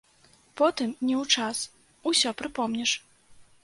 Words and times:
Потым, 0.61 0.89
не 1.07 1.15
ў 1.21 1.37
час, 1.37 1.57
ўсё 2.13 2.29
прыпомніш. 2.43 3.01